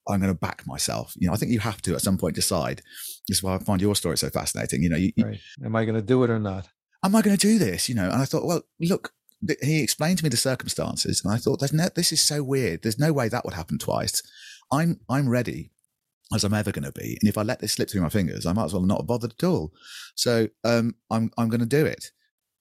[0.07, 1.13] I'm going to back myself.
[1.17, 2.81] You know, I think you have to at some point decide.
[3.27, 4.83] This is why I find your story so fascinating.
[4.83, 5.39] You know, you, right.
[5.63, 6.67] am I going to do it or not?
[7.05, 7.87] Am I going to do this?
[7.87, 9.13] You know, and I thought, well, look,
[9.61, 12.81] he explained to me the circumstances, and I thought, there's no, this is so weird.
[12.81, 14.21] There's no way that would happen twice.
[14.71, 15.71] I'm, I'm ready
[16.33, 17.17] as I'm ever going to be.
[17.21, 19.07] And if I let this slip through my fingers, I might as well not have
[19.07, 19.71] bothered at all.
[20.15, 22.11] So um, I'm I'm going to do it.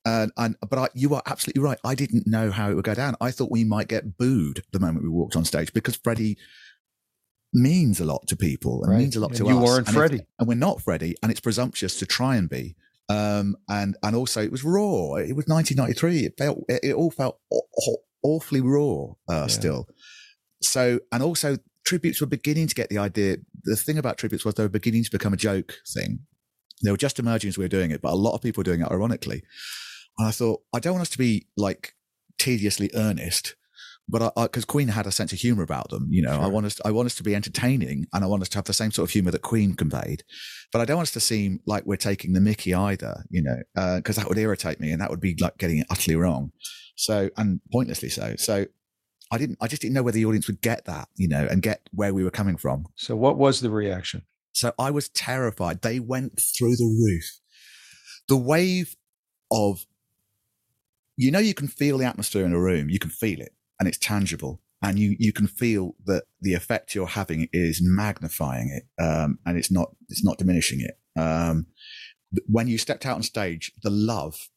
[0.05, 1.79] And, and but I, you are absolutely right.
[1.85, 3.15] I didn't know how it would go down.
[3.21, 6.39] I thought we might get booed the moment we walked on stage because Freddie
[7.53, 8.99] means a lot to people and right.
[8.99, 9.55] means a lot and to you us.
[9.55, 12.75] You weren't and Freddie, and we're not Freddie, and it's presumptuous to try and be.
[13.09, 15.15] Um, and and also it was raw.
[15.15, 16.25] It was 1993.
[16.25, 17.39] It felt it, it all felt
[18.23, 19.47] awfully raw uh, yeah.
[19.47, 19.89] still.
[20.63, 23.37] So and also tributes were beginning to get the idea.
[23.65, 26.21] The thing about tributes was they were beginning to become a joke thing.
[26.85, 28.65] They were just emerging as we were doing it, but a lot of people were
[28.65, 29.43] doing it ironically.
[30.19, 31.95] And I thought, I don't want us to be like
[32.39, 33.55] tediously earnest,
[34.09, 36.43] but I, because Queen had a sense of humor about them, you know, sure.
[36.43, 38.65] I want us, I want us to be entertaining, and I want us to have
[38.65, 40.25] the same sort of humor that Queen conveyed.
[40.73, 43.97] But I don't want us to seem like we're taking the Mickey either, you know,
[43.97, 46.51] because uh, that would irritate me, and that would be like getting it utterly wrong.
[46.97, 48.35] So, and pointlessly so.
[48.37, 48.67] So
[49.33, 51.63] I didn't, I just didn't know whether the audience would get that, you know, and
[51.63, 52.87] get where we were coming from.
[52.97, 54.23] So what was the reaction?
[54.53, 55.81] So I was terrified.
[55.81, 57.41] They went through the roof.
[58.29, 58.95] The wave
[59.51, 59.87] of,
[61.17, 62.91] you know, you can feel the atmosphere in a room.
[62.91, 64.61] You can feel it and it's tangible.
[64.83, 69.03] And you, you can feel that the effect you're having is magnifying it.
[69.03, 70.99] Um, and it's not, it's not diminishing it.
[71.19, 71.67] Um,
[72.47, 74.49] when you stepped out on stage, the love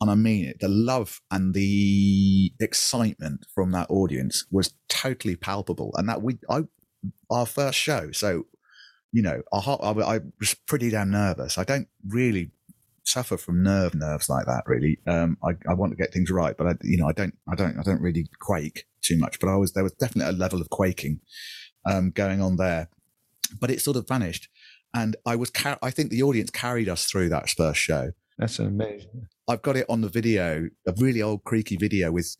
[0.00, 5.92] and I mean it, the love and the excitement from that audience was totally palpable.
[5.96, 6.62] And that we, I,
[7.30, 8.12] our first show.
[8.12, 8.46] So,
[9.12, 11.58] you know, I, I was pretty damn nervous.
[11.58, 12.50] I don't really
[13.04, 14.98] suffer from nerve nerves like that, really.
[15.06, 17.54] Um, I, I want to get things right, but I, you know, I don't, I
[17.54, 20.60] don't, I don't really quake too much, but I was, there was definitely a level
[20.60, 21.20] of quaking,
[21.86, 22.90] um, going on there,
[23.58, 24.48] but it sort of vanished.
[24.94, 28.12] And I was, car- I think the audience carried us through that first show.
[28.36, 29.28] That's amazing.
[29.48, 32.36] I've got it on the video, a really old creaky video with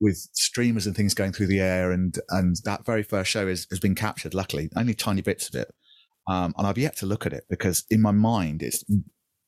[0.00, 3.66] with streamers and things going through the air, and and that very first show is,
[3.70, 4.34] has been captured.
[4.34, 5.72] Luckily, only tiny bits of it,
[6.28, 8.84] um, and I've yet to look at it because in my mind, it's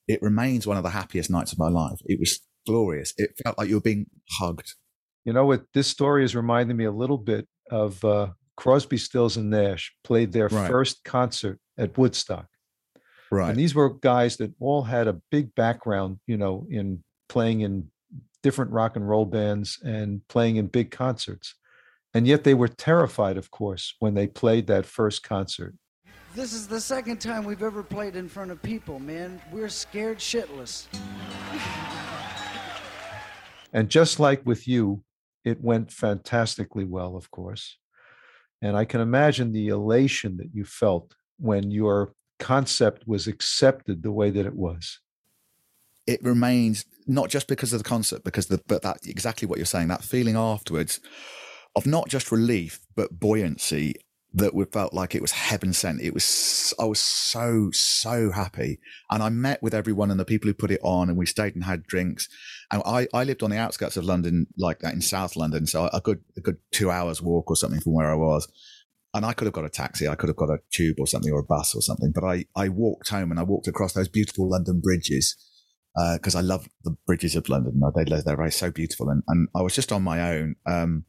[0.07, 1.99] it remains one of the happiest nights of my life.
[2.05, 3.13] It was glorious.
[3.17, 4.07] It felt like you were being
[4.39, 4.75] hugged.
[5.25, 5.65] You know what?
[5.75, 10.33] This story is reminding me a little bit of uh, Crosby, Stills, and Nash played
[10.33, 10.71] their right.
[10.71, 12.47] first concert at Woodstock
[13.31, 13.51] Right.
[13.51, 17.89] And these were guys that all had a big background, you know, in playing in
[18.43, 21.55] different rock and roll bands and playing in big concerts.
[22.13, 25.75] And yet they were terrified, of course, when they played that first concert.
[26.35, 29.41] This is the second time we've ever played in front of people, man.
[29.51, 30.87] We're scared shitless.
[33.73, 35.03] and just like with you,
[35.45, 37.79] it went fantastically well, of course.
[38.63, 44.13] And I can imagine the elation that you felt when your concept was accepted the
[44.13, 45.01] way that it was.
[46.07, 49.67] It remains not just because of the concept, because the but that exactly what you're
[49.67, 51.01] saying, that feeling afterwards
[51.77, 53.97] of not just relief but buoyancy
[54.37, 56.01] that we felt like it was heaven sent.
[56.01, 58.81] It was, I was so, so happy.
[59.11, 61.55] And I met with everyone and the people who put it on and we stayed
[61.55, 62.29] and had drinks.
[62.73, 65.67] And I, I lived on the outskirts of London, like that in South London.
[65.69, 68.49] So a good, a good two hours walk or something from where I was.
[69.15, 70.09] And I could have got a taxi.
[70.09, 72.13] I could have got a tube or something or a bus or something.
[72.13, 75.37] But I, I walked home and I walked across those beautiful London bridges
[76.15, 77.81] because uh, I love the bridges of London.
[77.95, 79.09] They, they're very so beautiful.
[79.11, 80.57] And, and I was just on my own.
[80.67, 81.05] Um,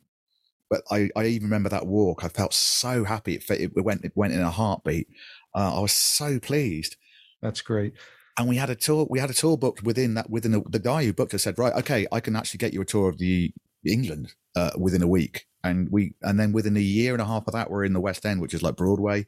[0.70, 2.24] but I, I even remember that walk.
[2.24, 3.36] I felt so happy.
[3.36, 5.08] It, it went it went in a heartbeat.
[5.56, 6.98] Uh, I was so pleased.
[7.42, 7.94] That's great.
[8.38, 9.08] And we had a tour.
[9.10, 10.30] We had a tour booked within that.
[10.30, 12.82] Within a, the guy who booked us said, "Right, okay, I can actually get you
[12.82, 13.54] a tour of the
[13.86, 17.48] England uh, within a week." And we and then within a year and a half
[17.48, 19.26] of that, we're in the West End, which is like Broadway,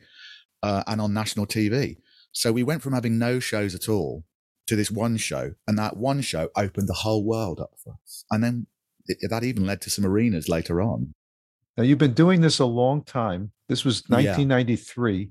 [0.61, 1.97] uh, and on national TV.
[2.31, 4.23] So we went from having no shows at all
[4.67, 8.23] to this one show, and that one show opened the whole world up for us.
[8.29, 8.67] And then
[9.07, 11.15] it, that even led to some arenas later on.
[11.75, 13.51] Now you've been doing this a long time.
[13.67, 15.17] This was 1993.
[15.17, 15.25] Yeah.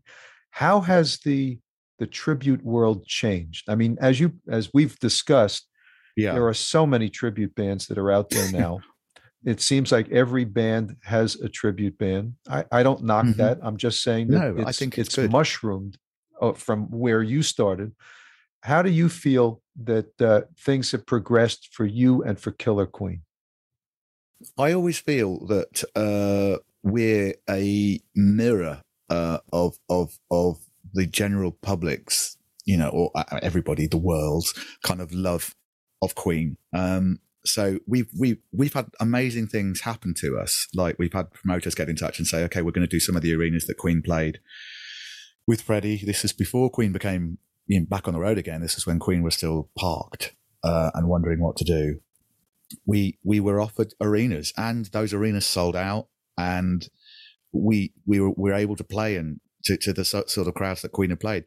[0.50, 1.60] How has the
[1.98, 3.68] the tribute world changed?
[3.68, 5.68] I mean, as you as we've discussed,
[6.16, 6.32] yeah.
[6.32, 8.80] there are so many tribute bands that are out there now.
[9.46, 12.34] It seems like every band has a tribute band.
[12.50, 13.40] I, I don't knock mm-hmm.
[13.40, 13.58] that.
[13.62, 15.98] I'm just saying that no, I think it's, it's mushroomed
[16.42, 17.92] uh, from where you started.
[18.62, 23.22] How do you feel that uh, things have progressed for you and for Killer Queen?
[24.58, 30.58] I always feel that uh, we're a mirror uh, of of of
[30.92, 35.54] the general public's, you know, or uh, everybody, the world's kind of love
[36.02, 36.56] of Queen.
[36.72, 40.66] Um, so we've we've we've had amazing things happen to us.
[40.74, 43.16] Like we've had promoters get in touch and say, okay, we're going to do some
[43.16, 44.40] of the arenas that Queen played
[45.46, 46.02] with Freddie.
[46.04, 48.60] This is before Queen became you know, back on the road again.
[48.60, 52.00] This is when Queen was still parked uh, and wondering what to do
[52.84, 56.88] we we were offered arenas, and those arenas sold out, and
[57.52, 60.82] we we were, we were able to play and to, to the sort of crowds
[60.82, 61.44] that Queen had played.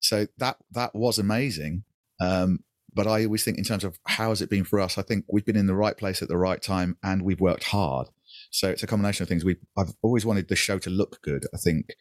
[0.00, 1.84] So that that was amazing.
[2.20, 2.60] Um,
[2.94, 5.24] but I always think in terms of how has it been for us, I think
[5.30, 8.08] we've been in the right place at the right time, and we've worked hard.
[8.50, 9.44] So it's a combination of things.
[9.44, 11.46] We I've always wanted the show to look good.
[11.54, 11.94] I think,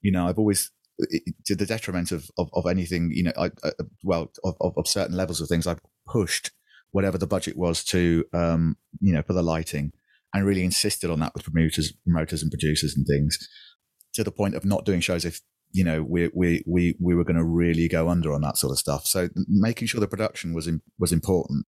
[0.00, 0.70] you know, I've always
[1.46, 3.70] to the detriment of, of, of anything, you know, I, uh,
[4.02, 6.50] well, of, of, certain levels of things, I've pushed
[6.90, 9.92] whatever the budget was to, um, you know, for the lighting
[10.34, 13.48] and really insisted on that with promoters, promoters and producers and things
[14.14, 15.40] to the point of not doing shows if,
[15.72, 18.72] you know, we, we, we, we were going to really go under on that sort
[18.72, 19.06] of stuff.
[19.06, 21.66] So making sure the production was, in, was important.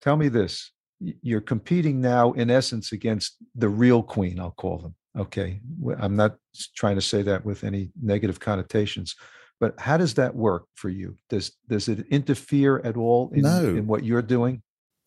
[0.00, 0.72] Tell me this.
[1.00, 4.94] You're competing now in essence against the real queen, I'll call them.
[5.18, 5.60] Okay.
[5.98, 6.36] I'm not
[6.74, 9.14] trying to say that with any negative connotations,
[9.60, 11.16] but how does that work for you?
[11.28, 13.76] Does does it interfere at all in, no.
[13.76, 14.62] in what you're doing?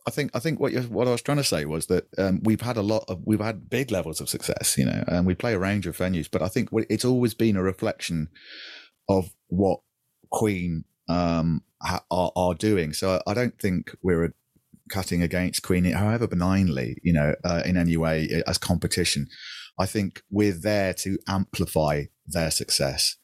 [0.07, 2.41] I think I think what you, what I was trying to say was that um,
[2.43, 5.33] we've had a lot of we've had big levels of success, you know, and we
[5.33, 6.29] play a range of venues.
[6.29, 8.29] But I think it's always been a reflection
[9.09, 9.79] of what
[10.31, 11.63] Queen um,
[12.11, 12.93] are, are, doing.
[12.93, 14.33] So I don't think we're
[14.89, 19.27] cutting against Queen, however benignly, you know, uh, in any way as competition.
[19.77, 23.17] I think we're there to amplify their success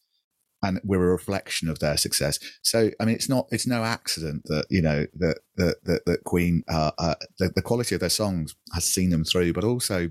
[0.62, 2.38] and we're a reflection of their success.
[2.62, 6.24] So, I mean, it's not, it's no accident that, you know, that, that, that, that
[6.24, 10.10] Queen, uh, uh, the, the quality of their songs has seen them through, but also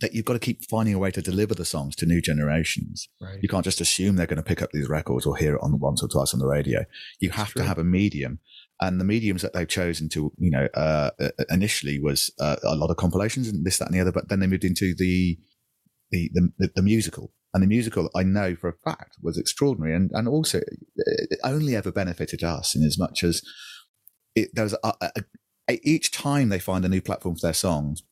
[0.00, 3.08] that you've got to keep finding a way to deliver the songs to new generations.
[3.20, 3.38] Right.
[3.40, 5.78] You can't just assume they're going to pick up these records or hear it on
[5.78, 6.84] once or twice on the radio.
[7.20, 8.40] You have to have a medium.
[8.80, 12.74] And the mediums that they've chosen to, you know, uh, uh, initially was uh, a
[12.74, 15.38] lot of compilations and this, that, and the other, but then they moved into the,
[16.10, 20.10] the, the, the musical and the musical, I know for a fact, was extraordinary and,
[20.14, 20.60] and also
[20.96, 23.42] it only ever benefited us in as much as
[24.34, 25.10] it, there was a, a,
[25.68, 28.02] a, each time they find a new platform for their songs,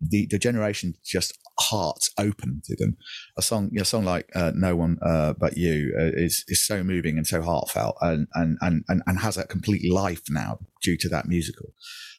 [0.00, 2.96] the, the generation just hearts open to them.
[3.36, 6.82] A song, a song like uh, "No One uh, But You" uh, is is so
[6.82, 11.08] moving and so heartfelt, and and and and, has a complete life now due to
[11.10, 11.74] that musical,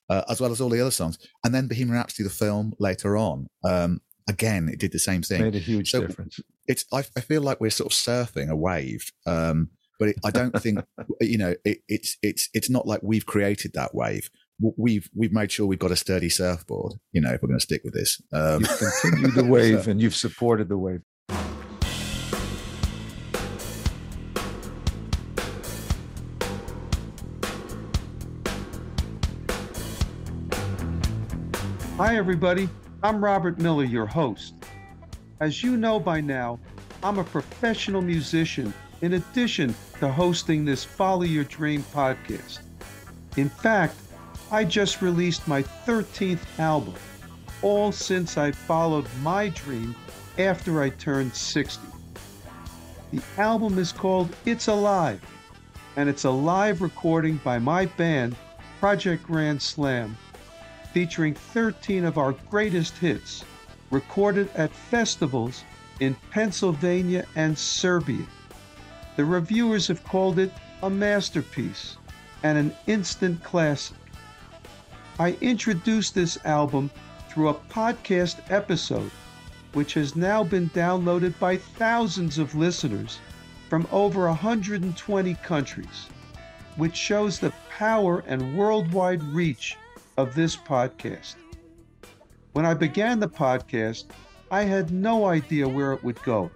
[0.09, 1.17] uh, as well as all the other songs.
[1.43, 4.01] And then Bohemian Rhapsody, the film, later on, um,
[4.31, 5.41] again, it did the same thing.
[5.41, 6.39] Made a huge So- difference.
[6.67, 10.31] It's I, I feel like we're sort of surfing a wave, um, but it, I
[10.31, 10.79] don't think
[11.21, 14.29] you know it, it's it's it's not like we've created that wave.
[14.77, 16.93] We've we've made sure we've got a sturdy surfboard.
[17.11, 18.21] You know, if we're going to stick with this.
[18.31, 21.01] Um, You've continued the wave and you've supported the wave.
[31.97, 32.67] Hi, everybody.
[33.03, 34.53] I'm Robert Miller, your host.
[35.39, 36.59] As you know by now,
[37.01, 42.59] I'm a professional musician in addition to hosting this Follow Your Dream podcast.
[43.37, 43.95] In fact,
[44.51, 46.93] I just released my 13th album,
[47.63, 49.95] all since I followed my dream
[50.37, 51.83] after I turned 60.
[53.13, 55.19] The album is called It's Alive,
[55.95, 58.35] and it's a live recording by my band,
[58.79, 60.15] Project Grand Slam,
[60.93, 63.43] featuring 13 of our greatest hits,
[63.91, 65.63] recorded at festivals
[65.99, 68.25] in Pennsylvania and Serbia.
[69.15, 70.51] The reviewers have called it
[70.83, 71.97] a masterpiece
[72.43, 73.97] and an instant classic.
[75.19, 76.89] I introduced this album
[77.29, 79.11] through a podcast episode,
[79.73, 83.19] which has now been downloaded by thousands of listeners
[83.69, 86.07] from over 120 countries,
[86.75, 89.77] which shows the power and worldwide reach
[90.17, 91.35] of this podcast.
[92.53, 94.05] When I began the podcast,
[94.49, 96.51] I had no idea where it would go.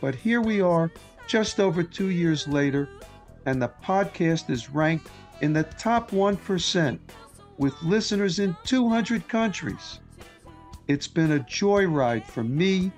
[0.00, 0.90] But here we are,
[1.26, 2.88] just over two years later,
[3.46, 5.08] and the podcast is ranked
[5.40, 6.98] in the top 1%
[7.58, 10.00] with listeners in 200 countries.
[10.88, 12.90] It's been a joyride for me,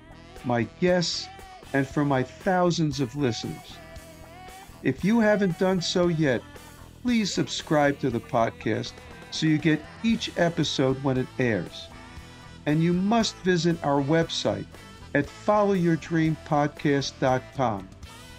[0.45, 1.27] my guests,
[1.73, 3.77] and for my thousands of listeners.
[4.83, 6.41] If you haven't done so yet,
[7.01, 8.93] please subscribe to the podcast
[9.33, 11.87] so you get each episode when it airs.
[12.67, 14.65] And you must visit our website
[15.15, 17.89] at followyourdreampodcast.com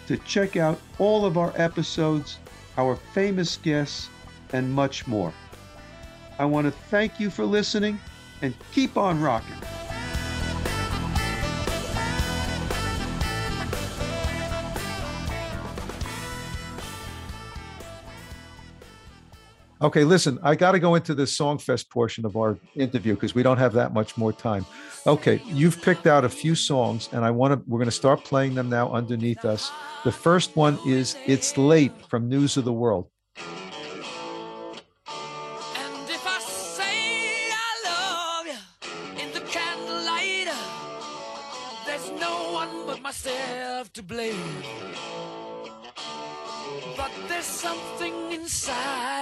[0.07, 2.39] to check out all of our episodes,
[2.79, 4.09] our famous guests,
[4.53, 5.33] and much more.
[6.39, 7.99] I want to thank you for listening
[8.41, 9.59] and keep on rocking.
[19.85, 23.43] Okay, listen, I got to go into the Songfest portion of our interview because we
[23.43, 24.65] don't have that much more time.
[25.07, 27.63] Okay, you've picked out a few songs, and I want to.
[27.67, 29.71] We're going to start playing them now underneath us.
[30.03, 33.11] The first one is "It's Late" from News of the World.
[33.37, 33.45] And
[36.09, 38.47] if I say I love
[39.21, 40.57] in the candlelight, uh,
[41.85, 44.65] there's no one but myself to blame.
[46.97, 49.14] But there's something inside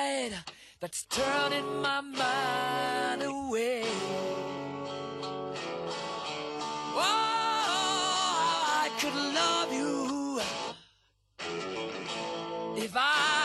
[0.80, 3.82] that's turning my mind away.
[6.94, 7.08] Oh,
[8.85, 10.40] I could love you
[12.76, 13.41] if I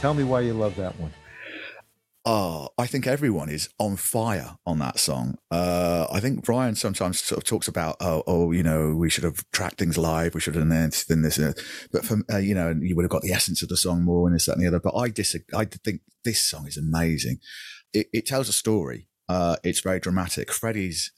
[0.00, 1.12] Tell me why you love that one.
[2.24, 5.36] Oh, I think everyone is on fire on that song.
[5.50, 9.24] Uh, I think Brian sometimes sort of talks about, oh, oh, you know, we should
[9.24, 10.34] have tracked things live.
[10.34, 11.38] We should have done this, done this.
[11.38, 11.52] uh,
[11.92, 14.26] But from, uh, you know, you would have got the essence of the song more
[14.26, 14.80] and this, that, and the other.
[14.80, 15.58] But I disagree.
[15.58, 17.38] I think this song is amazing.
[17.92, 19.08] It, it tells a story.
[19.28, 20.50] Uh, it's very dramatic.
[20.50, 21.12] Freddie's,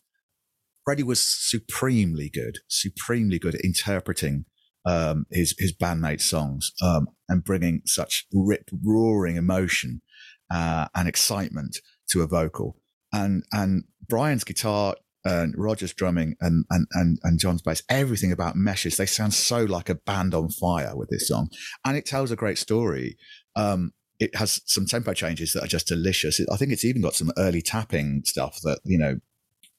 [0.85, 4.45] Freddie was supremely good, supremely good at interpreting
[4.85, 10.03] um, his his bandmate songs um, and bringing such rip, roaring emotion
[10.51, 11.79] uh, and excitement
[12.11, 12.77] to a vocal.
[13.12, 18.57] And and Brian's guitar and Roger's drumming and, and and and John's bass, everything about
[18.57, 18.97] meshes.
[18.97, 21.51] They sound so like a band on fire with this song,
[21.85, 23.16] and it tells a great story.
[23.55, 26.40] Um, it has some tempo changes that are just delicious.
[26.53, 29.16] I think it's even got some early tapping stuff that you know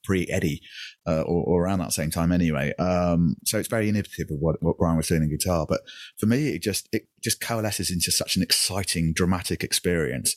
[0.03, 0.61] pre Eddie
[1.07, 2.73] uh, or, or around that same time anyway.
[2.77, 5.65] Um, so it's very innovative of what, what Brian was doing in guitar.
[5.67, 5.81] But
[6.17, 10.35] for me, it just it just coalesces into such an exciting, dramatic experience.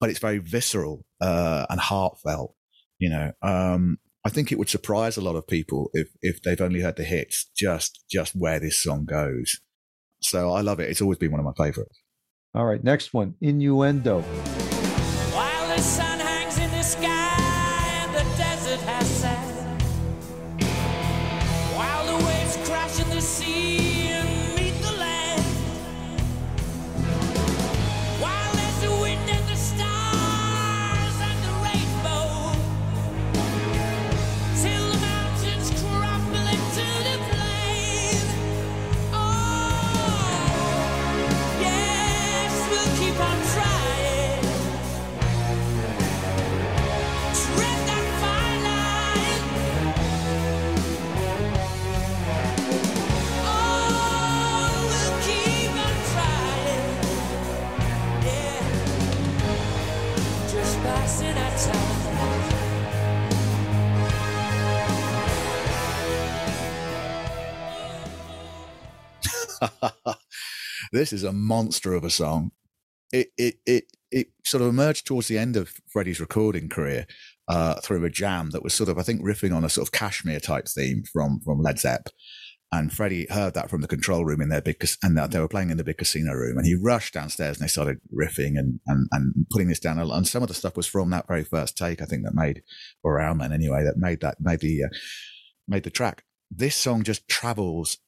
[0.00, 2.54] But it's very visceral uh, and heartfelt.
[2.98, 6.60] You know, um, I think it would surprise a lot of people if if they've
[6.60, 9.60] only heard the hits, just just where this song goes.
[10.22, 10.90] So I love it.
[10.90, 11.98] It's always been one of my favorites.
[12.54, 14.24] All right, next one, Innuendo.
[70.92, 72.52] This is a monster of a song.
[73.12, 77.06] It it it it sort of emerged towards the end of Freddie's recording career
[77.48, 79.92] uh, through a jam that was sort of I think riffing on a sort of
[79.92, 82.08] Kashmir type theme from from Led Zepp.
[82.72, 85.70] And Freddie heard that from the control room in their big, and they were playing
[85.70, 86.56] in the big casino room.
[86.56, 89.98] And he rushed downstairs and they started riffing and, and, and putting this down.
[89.98, 92.62] And some of the stuff was from that very first take, I think, that made,
[93.02, 94.88] or around then anyway, that made that, made the, uh,
[95.66, 96.22] made the track.
[96.48, 97.98] This song just travels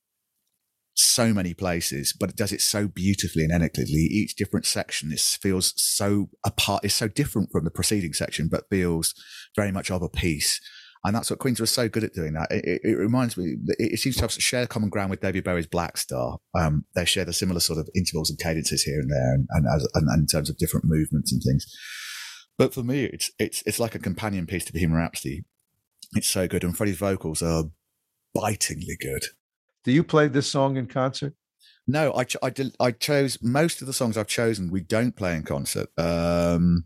[0.95, 4.09] so many places, but it does it so beautifully and elegantly.
[4.11, 8.69] Each different section is feels so apart, is so different from the preceding section, but
[8.71, 9.15] feels
[9.57, 10.61] very much of a piece.
[11.05, 12.53] And that's what Queens was so good at doing that.
[12.53, 15.43] It, it, it reminds me, it, it, seems to have share common ground with David
[15.43, 16.39] Bowie's Blackstar.
[16.55, 19.67] Um, they share the similar sort of intervals and cadences here and there, and, and,
[19.75, 21.67] as, and, and in terms of different movements and things.
[22.57, 25.45] But for me, it's it's it's like a companion piece to Bohemian Rhapsody.
[26.13, 27.65] It's so good, and Freddie's vocals are
[28.35, 29.25] bitingly good.
[29.85, 31.35] Do you play this song in concert?
[31.87, 34.71] No, I, I, I chose most of the songs I've chosen.
[34.71, 35.89] We don't play in concert.
[35.99, 36.85] Um,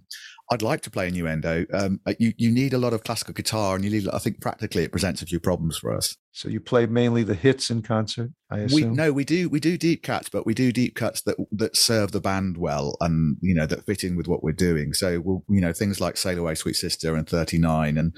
[0.51, 1.67] I'd like to play innuendo.
[1.73, 4.09] Um, you you need a lot of classical guitar, and you need.
[4.09, 6.17] I think practically it presents a few problems for us.
[6.31, 8.31] So you play mainly the hits in concert.
[8.49, 8.91] I assume.
[8.91, 11.77] We, no, we do we do deep cuts, but we do deep cuts that that
[11.77, 14.93] serve the band well, and you know that fit in with what we're doing.
[14.93, 18.15] So we'll you know things like "Sail Away, Sweet Sister" and "39," and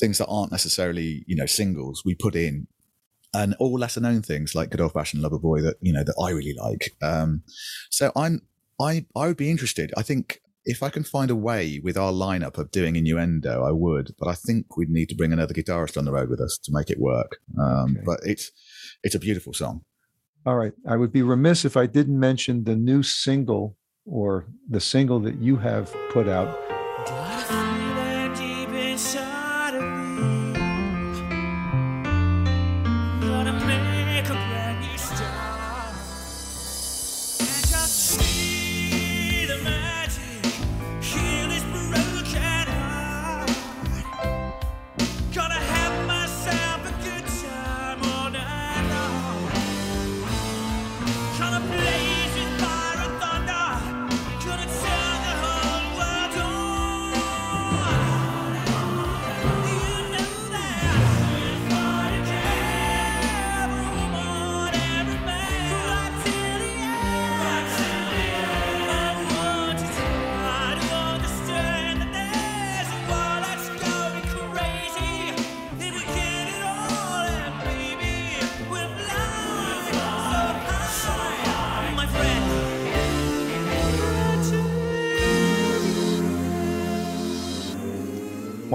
[0.00, 2.02] things that aren't necessarily you know singles.
[2.06, 2.68] We put in
[3.36, 6.16] and all lesser known things like good old fashioned lover boy that you know that
[6.20, 6.96] I really like.
[7.02, 7.42] Um,
[7.90, 8.42] so I'm
[8.80, 9.92] I I would be interested.
[9.96, 13.70] I think if I can find a way with our lineup of doing innuendo, I
[13.70, 14.14] would.
[14.18, 16.72] But I think we'd need to bring another guitarist on the road with us to
[16.72, 17.36] make it work.
[17.60, 18.02] Um, okay.
[18.04, 18.50] But it's
[19.02, 19.82] it's a beautiful song.
[20.46, 23.76] All right, I would be remiss if I didn't mention the new single
[24.06, 26.56] or the single that you have put out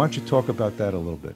[0.02, 1.36] Why don't you talk about that a little bit?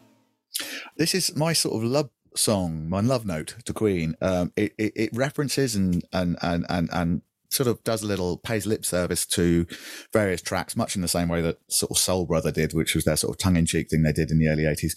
[0.97, 4.15] This is my sort of love song, my love note to Queen.
[4.23, 8.37] Um, it, it, it, references and, and, and, and, and sort of does a little,
[8.37, 9.67] pays lip service to
[10.11, 13.05] various tracks, much in the same way that sort of Soul Brother did, which was
[13.05, 14.93] their sort of tongue in cheek thing they did in the early 80s.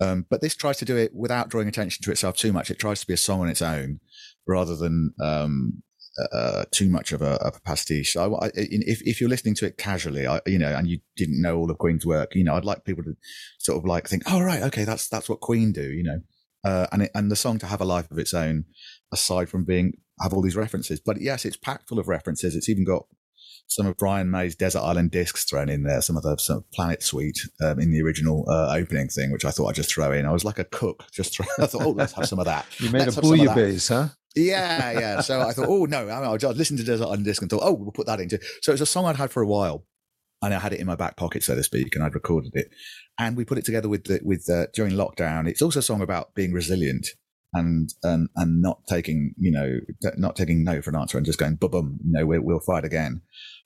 [0.00, 2.70] Um, but this tries to do it without drawing attention to itself too much.
[2.70, 4.00] It tries to be a song on its own
[4.46, 5.82] rather than um,
[6.32, 8.12] uh, too much of a, of a pastiche.
[8.12, 11.40] So I, if, if you're listening to it casually, I, you know, and you didn't
[11.40, 13.14] know all of Queen's work, you know, I'd like people to
[13.58, 16.20] sort of like think, oh, right, okay, that's, that's what Queen do, you know,
[16.64, 18.64] uh, and it, and the song to have a life of its own,
[19.12, 21.00] aside from being, have all these references.
[21.00, 22.54] But yes, it's packed full of references.
[22.54, 23.06] It's even got
[23.66, 27.02] some of Brian May's Desert Island Discs thrown in there, some of the some Planet
[27.02, 30.26] Suite um, in the original uh, opening thing, which I thought I'd just throw in.
[30.26, 32.66] I was like a cook, just throw, I thought, oh, let's have some of that.
[32.78, 34.08] You made let's a bouillabaisse, huh?
[34.36, 35.20] Yeah, yeah.
[35.20, 37.72] So I thought, oh no, I, I listened to Desert Island Disc and thought, oh,
[37.72, 38.38] we'll put that into.
[38.62, 39.86] So it's a song I'd had for a while,
[40.42, 42.70] and I had it in my back pocket, so to speak, and I'd recorded it,
[43.18, 45.48] and we put it together with the, with uh, during lockdown.
[45.48, 47.08] It's also a song about being resilient
[47.52, 49.80] and and and not taking you know
[50.16, 52.84] not taking no for an answer and just going boom, boom, know, we'll, we'll fight
[52.84, 53.22] again.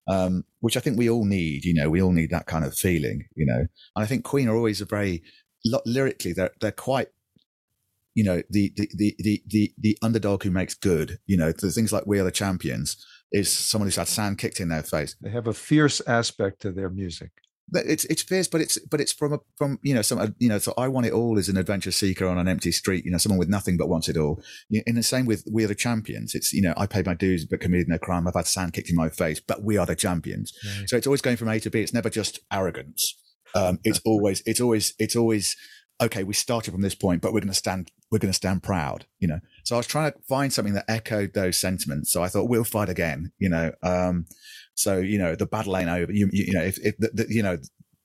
[0.07, 1.65] Um, which I think we all need.
[1.65, 3.27] You know, we all need that kind of feeling.
[3.37, 5.23] You know, and I think Queen are always a very
[5.87, 7.09] lyrically they're they're quite
[8.15, 11.71] you know, the, the, the, the, the, the underdog who makes good, you know, the
[11.71, 15.17] things like We Are the Champions is someone who's had sand kicked in their face.
[15.21, 17.31] They have a fierce aspect to their music.
[17.73, 20.59] It's it's fierce, but it's but it's from a from you know some you know
[20.59, 23.17] so I want it all as an adventure seeker on an empty street, you know,
[23.17, 24.43] someone with nothing but wants it all.
[24.71, 27.47] In the same with We Are the Champions, it's you know I paid my dues
[27.47, 28.29] but committed no crime.
[28.29, 30.53] I've had sand kicked in my face, but we are the champions.
[30.79, 30.89] Right.
[30.91, 31.81] So it's always going from A to B.
[31.81, 33.19] It's never just arrogance.
[33.55, 35.57] Um, it's always it's always it's always
[36.01, 38.63] okay, we started from this point, but we're going to stand, we're going to stand
[38.63, 39.41] proud, you know?
[39.65, 42.13] So I was trying to find something that echoed those sentiments.
[42.13, 43.73] So I thought we'll fight again, you know?
[43.83, 44.27] Um,
[44.75, 46.13] so, you know, the battle ain't over.
[46.13, 47.59] You, you, you know, if, if the, the, you know,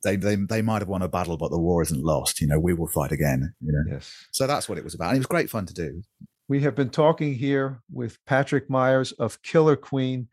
[0.03, 2.39] they, they, they might have won a battle, but the war isn't lost.
[2.41, 3.93] You know, we will fight again, you know?
[3.93, 4.13] Yes.
[4.31, 5.09] So that's what it was about.
[5.09, 6.03] And it was great fun to do.
[6.47, 10.27] We have been talking here with Patrick Myers of Killer Queen.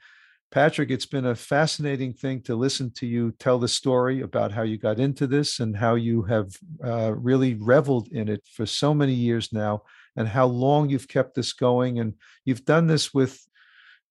[0.52, 4.62] Patrick, it's been a fascinating thing to listen to you tell the story about how
[4.62, 8.94] you got into this and how you have uh, really reveled in it for so
[8.94, 9.82] many years now,
[10.16, 11.98] and how long you've kept this going.
[11.98, 13.38] And you've done this with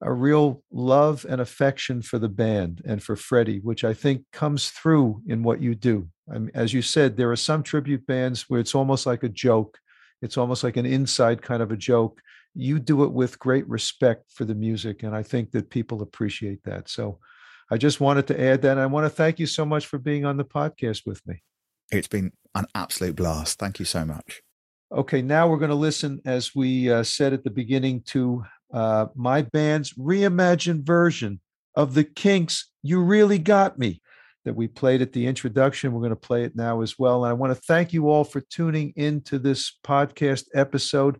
[0.01, 4.69] a real love and affection for the band and for Freddie, which I think comes
[4.69, 6.09] through in what you do.
[6.29, 9.29] I mean, as you said, there are some tribute bands where it's almost like a
[9.29, 9.79] joke,
[10.21, 12.21] it's almost like an inside kind of a joke.
[12.55, 16.63] You do it with great respect for the music, and I think that people appreciate
[16.63, 16.89] that.
[16.89, 17.19] So
[17.69, 18.77] I just wanted to add that.
[18.77, 21.43] I want to thank you so much for being on the podcast with me.
[21.91, 23.59] It's been an absolute blast.
[23.59, 24.41] Thank you so much.
[24.91, 28.43] Okay, now we're going to listen, as we uh, said at the beginning, to
[28.73, 31.41] uh, my band's reimagined version
[31.75, 34.01] of the Kinks' You Really Got Me
[34.45, 35.91] that we played at the introduction.
[35.91, 37.25] We're going to play it now as well.
[37.25, 41.19] And I want to thank you all for tuning into this podcast episode.